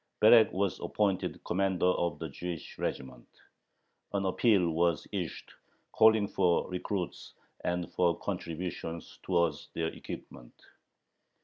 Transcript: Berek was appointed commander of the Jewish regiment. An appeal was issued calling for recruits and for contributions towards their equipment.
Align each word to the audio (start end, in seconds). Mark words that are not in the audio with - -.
Berek 0.19 0.51
was 0.51 0.79
appointed 0.79 1.43
commander 1.43 1.85
of 1.85 2.17
the 2.17 2.27
Jewish 2.27 2.79
regiment. 2.79 3.27
An 4.13 4.25
appeal 4.25 4.71
was 4.71 5.05
issued 5.11 5.49
calling 5.91 6.27
for 6.27 6.67
recruits 6.71 7.35
and 7.63 7.87
for 7.93 8.17
contributions 8.17 9.19
towards 9.21 9.69
their 9.75 9.89
equipment. 9.89 10.59